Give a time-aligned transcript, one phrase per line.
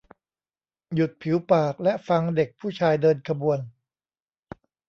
[0.95, 3.59] หยุดผิวปากและฟังเด็กผู้ชายเดินขบวน